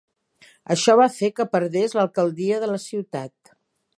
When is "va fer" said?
0.99-1.29